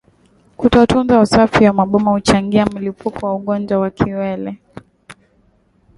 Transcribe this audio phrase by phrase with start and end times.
[0.57, 4.57] Kutotunza usafi wa maboma huchangia mlipuko wa ugonjwa wa kiwele